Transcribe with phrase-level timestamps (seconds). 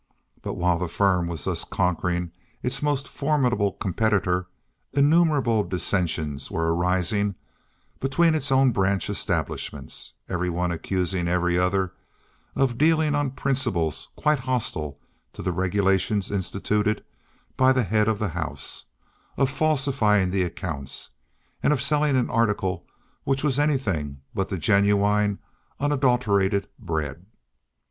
[0.41, 2.31] But while the firm was thus conquering
[2.63, 4.47] its most formidable competitor,
[4.93, 7.35] innumerable dissensions were arising
[7.99, 11.93] between its own branch establishments; every one accusing every other
[12.55, 14.99] of dealing on principles quite hostile
[15.33, 17.03] to the regulations instituted
[17.55, 18.85] by the head of the house,
[19.37, 21.11] of falsifying the accounts,
[21.61, 22.87] and of selling an article
[23.23, 25.37] which was anything but the genuine
[25.79, 27.27] unadulterated bread.